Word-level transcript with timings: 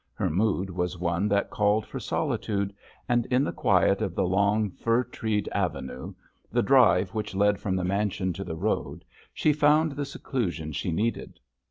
Her 0.15 0.31
mood 0.31 0.71
was 0.71 0.97
one 0.97 1.27
that 1.27 1.51
called 1.51 1.85
for 1.85 1.99
solitude, 1.99 2.73
and 3.07 3.27
in 3.27 3.43
the 3.43 3.51
quiet 3.51 4.01
of 4.01 4.15
the 4.15 4.25
long, 4.25 4.71
fir 4.71 5.03
treed 5.03 5.47
avenue, 5.51 6.15
the 6.51 6.63
drive 6.63 7.11
which 7.11 7.35
led 7.35 7.59
from 7.59 7.75
the 7.75 7.83
mansion 7.85 8.33
to 8.33 8.43
the 8.43 8.55
road, 8.55 9.05
she 9.31 9.53
found 9.53 9.91
the 9.91 10.05
seclusion 10.05 10.71
she 10.71 10.91
needed. 10.91 11.39